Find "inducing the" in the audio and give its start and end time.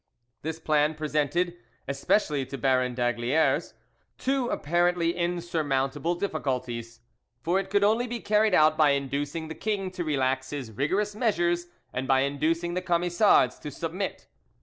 8.97-9.53, 12.21-12.81